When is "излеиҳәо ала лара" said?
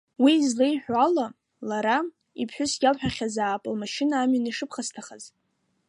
0.41-1.97